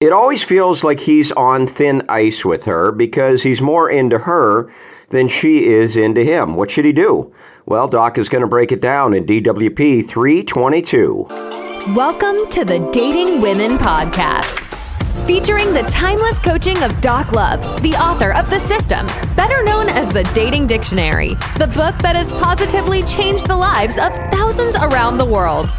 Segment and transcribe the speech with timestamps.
[0.00, 4.72] It always feels like he's on thin ice with her because he's more into her
[5.10, 6.54] than she is into him.
[6.54, 7.34] What should he do?
[7.66, 11.26] Well, Doc is going to break it down in DWP 322.
[11.94, 14.64] Welcome to the Dating Women Podcast,
[15.26, 19.06] featuring the timeless coaching of Doc Love, the author of The System,
[19.36, 24.14] better known as the Dating Dictionary, the book that has positively changed the lives of
[24.32, 25.70] thousands around the world.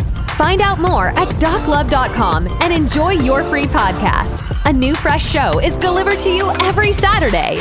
[0.42, 4.41] Find out more at doclove.com and enjoy your free podcast.
[4.66, 7.58] A new fresh show is delivered to you every Saturday.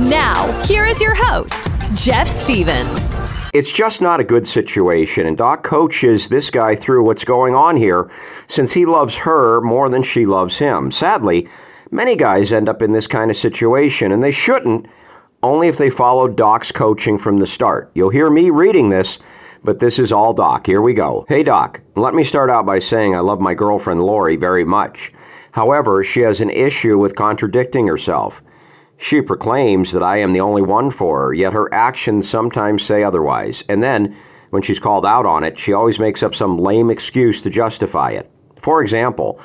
[0.00, 3.20] Now, here is your host, Jeff Stevens.
[3.52, 7.76] It's just not a good situation, and Doc coaches this guy through what's going on
[7.76, 8.10] here
[8.48, 10.90] since he loves her more than she loves him.
[10.90, 11.50] Sadly,
[11.90, 14.86] many guys end up in this kind of situation, and they shouldn't,
[15.42, 17.90] only if they follow Doc's coaching from the start.
[17.92, 19.18] You'll hear me reading this
[19.64, 20.66] but this is all Doc.
[20.66, 21.24] Here we go.
[21.28, 25.12] Hey, Doc, let me start out by saying I love my girlfriend Lori very much.
[25.52, 28.42] However, she has an issue with contradicting herself.
[28.96, 33.02] She proclaims that I am the only one for her, yet her actions sometimes say
[33.02, 33.64] otherwise.
[33.68, 34.16] And then,
[34.50, 38.10] when she's called out on it, she always makes up some lame excuse to justify
[38.10, 38.30] it.
[38.60, 39.40] For example,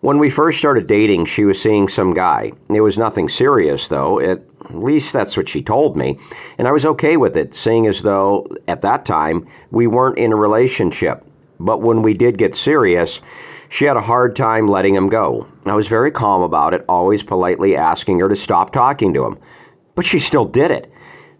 [0.00, 2.52] when we first started dating, she was seeing some guy.
[2.68, 4.18] It was nothing serious, though.
[4.18, 6.18] It at least that's what she told me.
[6.58, 10.32] And I was okay with it, seeing as though at that time we weren't in
[10.32, 11.24] a relationship.
[11.60, 13.20] But when we did get serious,
[13.68, 15.46] she had a hard time letting him go.
[15.66, 19.38] I was very calm about it, always politely asking her to stop talking to him.
[19.94, 20.90] But she still did it.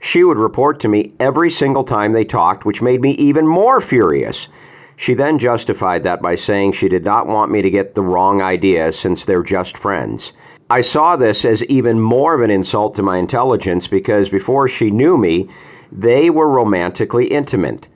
[0.00, 3.80] She would report to me every single time they talked, which made me even more
[3.80, 4.48] furious.
[4.96, 8.42] She then justified that by saying she did not want me to get the wrong
[8.42, 10.32] idea since they're just friends.
[10.70, 14.90] I saw this as even more of an insult to my intelligence because before she
[14.90, 15.48] knew me,
[15.92, 17.86] they were romantically intimate.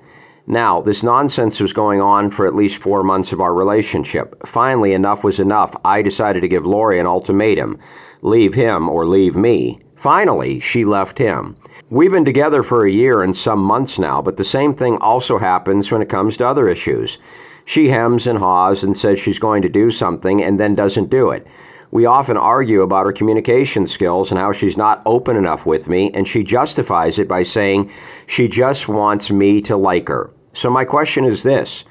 [0.47, 4.47] Now, this nonsense was going on for at least four months of our relationship.
[4.47, 5.75] Finally, enough was enough.
[5.85, 7.79] I decided to give Lori an ultimatum
[8.23, 9.79] leave him or leave me.
[9.97, 11.57] Finally, she left him.
[11.91, 15.39] We've been together for a year and some months now, but the same thing also
[15.39, 17.19] happens when it comes to other issues.
[17.65, 21.31] She hems and haws and says she's going to do something and then doesn't do
[21.31, 21.47] it.
[21.91, 26.11] We often argue about her communication skills and how she's not open enough with me,
[26.13, 27.91] and she justifies it by saying
[28.27, 30.31] she just wants me to like her.
[30.53, 31.85] So, my question is this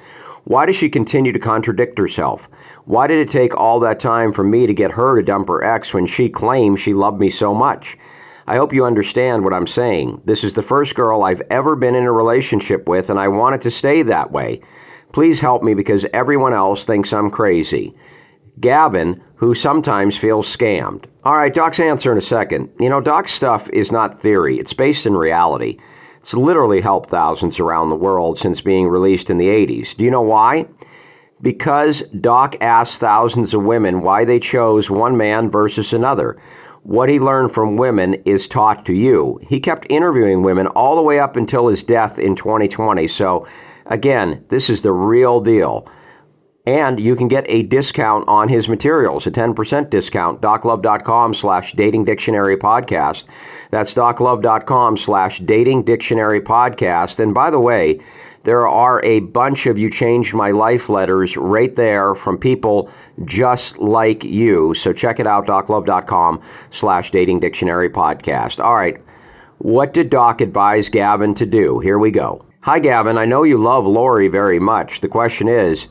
[0.44, 2.48] why does she continue to contradict herself?
[2.86, 5.62] Why did it take all that time for me to get her to dump her
[5.62, 7.98] ex when she claims she loved me so much?
[8.48, 10.22] I hope you understand what I'm saying.
[10.24, 13.56] This is the first girl I've ever been in a relationship with, and I want
[13.56, 14.62] it to stay that way.
[15.12, 17.94] Please help me because everyone else thinks I'm crazy.
[18.60, 21.06] Gavin, who sometimes feels scammed.
[21.24, 22.70] All right, Doc's answer in a second.
[22.80, 25.78] You know, Doc's stuff is not theory, it's based in reality.
[26.22, 29.96] It's literally helped thousands around the world since being released in the 80s.
[29.96, 30.68] Do you know why?
[31.42, 36.38] Because Doc asked thousands of women why they chose one man versus another.
[36.84, 39.40] What he learned from women is taught to you.
[39.48, 43.08] He kept interviewing women all the way up until his death in 2020.
[43.08, 43.48] So,
[43.86, 45.88] again, this is the real deal.
[46.68, 52.04] And you can get a discount on his materials, a 10% discount, doclove.com slash dating
[52.04, 53.24] dictionary podcast.
[53.72, 57.20] That's doclove.com slash dating dictionary podcast.
[57.20, 58.02] And by the way,
[58.44, 62.92] there are a bunch of You Changed My Life letters right there from people
[63.24, 64.74] just like you.
[64.74, 66.42] So check it out, doclove.com
[66.72, 68.62] slash dating dictionary podcast.
[68.62, 69.02] All right.
[69.60, 71.80] What did Doc advise Gavin to do?
[71.80, 72.44] Here we go.
[72.60, 73.18] Hi, Gavin.
[73.18, 75.00] I know you love Lori very much.
[75.00, 75.88] The question is,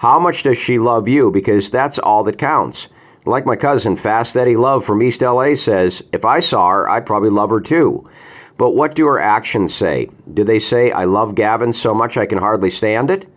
[0.00, 1.30] how much does she love you?
[1.30, 2.88] Because that's all that counts.
[3.26, 7.04] Like my cousin, Fast Eddie Love from East LA says, if I saw her, I'd
[7.04, 8.08] probably love her too.
[8.56, 10.08] But what do her actions say?
[10.32, 13.30] Do they say, I love Gavin so much I can hardly stand it?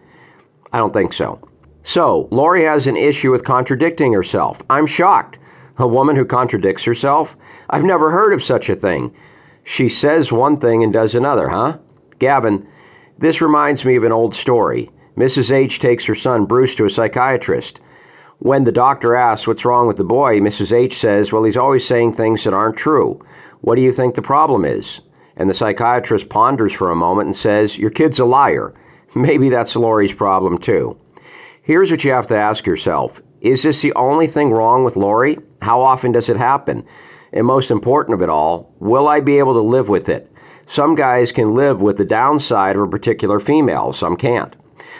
[0.71, 1.45] I don't think so.
[1.83, 4.61] So, Lori has an issue with contradicting herself.
[4.69, 5.37] I'm shocked.
[5.79, 7.35] A woman who contradicts herself?
[7.69, 9.13] I've never heard of such a thing.
[9.65, 11.79] She says one thing and does another, huh?
[12.19, 12.65] Gavin,
[13.17, 14.89] this reminds me of an old story.
[15.17, 15.51] Mrs.
[15.51, 17.79] H takes her son Bruce to a psychiatrist.
[18.39, 20.71] When the doctor asks what's wrong with the boy, Mrs.
[20.71, 23.23] H says, Well, he's always saying things that aren't true.
[23.61, 24.99] What do you think the problem is?
[25.37, 28.73] And the psychiatrist ponders for a moment and says, Your kid's a liar.
[29.15, 30.97] Maybe that's Lori's problem too.
[31.61, 35.37] Here's what you have to ask yourself Is this the only thing wrong with Lori?
[35.61, 36.85] How often does it happen?
[37.31, 40.29] And most important of it all, will I be able to live with it?
[40.67, 44.55] Some guys can live with the downside of a particular female, some can't.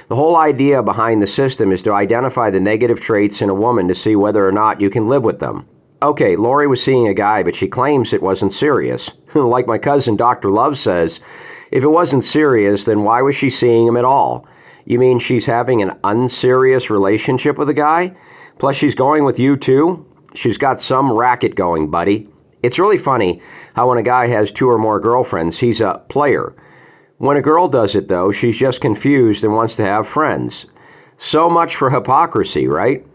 [0.10, 3.88] The whole idea behind the system is to identify the negative traits in a woman
[3.88, 5.68] to see whether or not you can live with them.
[6.01, 9.10] Okay, Lori was seeing a guy, but she claims it wasn't serious.
[9.36, 10.50] like my cousin Dr.
[10.50, 11.19] Love says,
[11.72, 14.45] if it wasn't serious, then why was she seeing him at all?
[14.86, 18.16] You mean she's having an unserious relationship with a guy?
[18.60, 20.06] Plus, she's going with you too.
[20.36, 22.28] She's got some racket going, buddy.
[22.62, 23.42] It's really funny
[23.75, 26.54] how when a guy has two or more girlfriends, he's a player.
[27.24, 30.66] When a girl does it, though, she's just confused and wants to have friends.
[31.18, 33.08] So much for hypocrisy, right?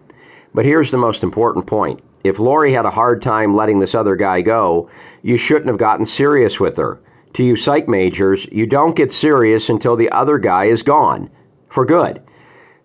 [0.55, 2.01] But here's the most important point.
[2.25, 4.89] If Lori had a hard time letting this other guy go,
[5.21, 6.99] you shouldn't have gotten serious with her.
[7.35, 11.29] To you psych majors, you don't get serious until the other guy is gone.
[11.69, 12.23] For good.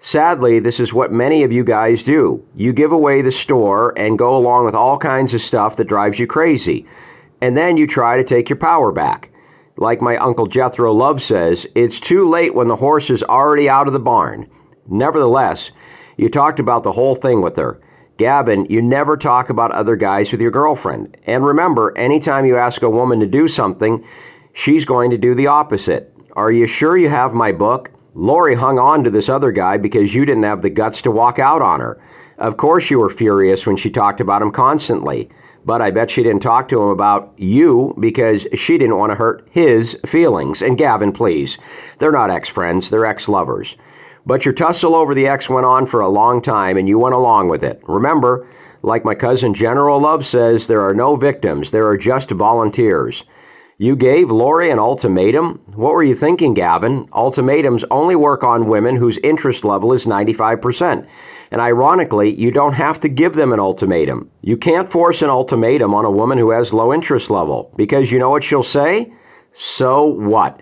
[0.02, 2.46] Sadly, this is what many of you guys do.
[2.54, 6.20] You give away the store and go along with all kinds of stuff that drives
[6.20, 6.86] you crazy.
[7.40, 9.30] And then you try to take your power back.
[9.78, 13.88] Like my Uncle Jethro Love says, it's too late when the horse is already out
[13.88, 14.50] of the barn.
[14.88, 15.72] Nevertheless,
[16.18, 17.82] you talked about the whole thing with her.
[18.18, 21.18] Gavin, you never talk about other guys with your girlfriend.
[21.26, 24.06] And remember, anytime you ask a woman to do something,
[24.54, 26.14] she's going to do the opposite.
[26.36, 27.92] Are you sure you have my book?
[28.14, 31.40] Lori hung on to this other guy because you didn't have the guts to walk
[31.40, 32.00] out on her.
[32.38, 35.30] Of course, you were furious when she talked about him constantly,
[35.66, 39.16] but I bet she didn't talk to him about you because she didn't want to
[39.16, 40.62] hurt his feelings.
[40.62, 41.58] And Gavin, please,
[42.00, 43.76] they're not ex friends, they're ex lovers.
[44.26, 47.16] But your tussle over the ex went on for a long time and you went
[47.16, 47.82] along with it.
[47.88, 48.48] Remember,
[48.82, 53.24] like my cousin General Love says, there are no victims, there are just volunteers.
[53.80, 55.60] You gave Lori an ultimatum?
[55.74, 57.10] What were you thinking, Gavin?
[57.12, 61.08] Ultimatums only work on women whose interest level is 95%.
[61.50, 64.30] And ironically, you don't have to give them an ultimatum.
[64.42, 68.20] You can't force an ultimatum on a woman who has low interest level because you
[68.20, 69.12] know what she'll say?
[69.58, 70.62] So what?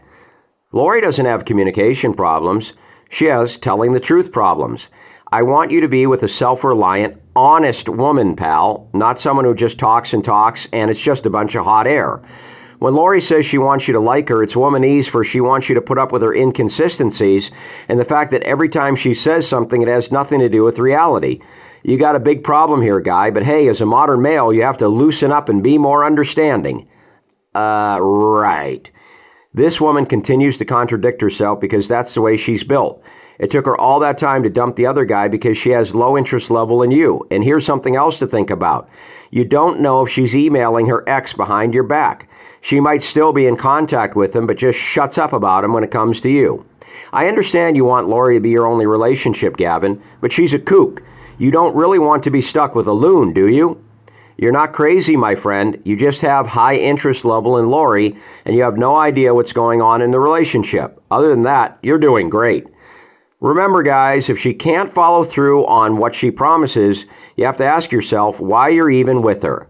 [0.72, 2.72] Lori doesn't have communication problems.
[3.10, 4.88] She has telling the truth problems.
[5.34, 9.56] I want you to be with a self reliant, honest woman, pal, not someone who
[9.56, 12.22] just talks and talks and it's just a bunch of hot air.
[12.82, 15.76] When Lori says she wants you to like her, it's womanese for she wants you
[15.76, 17.52] to put up with her inconsistencies
[17.88, 20.80] and the fact that every time she says something, it has nothing to do with
[20.80, 21.42] reality.
[21.84, 24.80] You got a big problem here, guy, but hey, as a modern male, you have
[24.80, 26.88] to loosen up and be more understanding.
[27.54, 28.90] Uh, right.
[29.54, 33.04] This woman continues to contradict herself because that's the way she's built.
[33.42, 36.16] It took her all that time to dump the other guy because she has low
[36.16, 37.26] interest level in you.
[37.32, 38.88] And here's something else to think about.
[39.32, 42.30] You don't know if she's emailing her ex behind your back.
[42.62, 45.84] She might still be in contact with him, but just shuts up about him when
[45.84, 46.64] it comes to you.
[47.12, 51.02] I understand you want Lori to be your only relationship, Gavin, but she's a kook.
[51.40, 53.84] You don't really want to be stuck with a loon, do you?
[54.38, 55.82] You're not crazy, my friend.
[55.84, 58.16] You just have high interest level in Lori,
[58.46, 61.02] and you have no idea what's going on in the relationship.
[61.10, 62.68] Other than that, you're doing great.
[63.42, 67.06] Remember, guys, if she can't follow through on what she promises,
[67.36, 69.68] you have to ask yourself why you're even with her.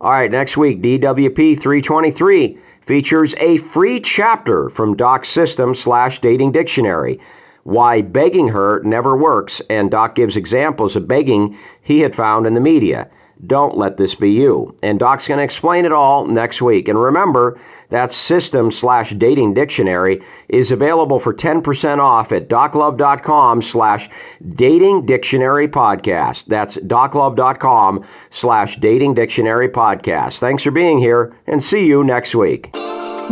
[0.00, 6.52] All right, next week, DWP 323 features a free chapter from Doc System slash Dating
[6.52, 7.18] Dictionary.
[7.64, 12.54] Why begging her never works, and Doc gives examples of begging he had found in
[12.54, 13.10] the media.
[13.46, 14.76] Don't let this be you.
[14.82, 16.88] And Doc's going to explain it all next week.
[16.88, 24.10] And remember, that system slash dating dictionary is available for 10% off at doclove.com slash
[24.54, 26.46] dating dictionary podcast.
[26.46, 30.38] That's doclove.com slash dating dictionary podcast.
[30.38, 32.70] Thanks for being here and see you next week.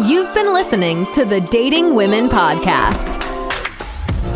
[0.04, 3.25] You've been listening to the Dating Women Podcast.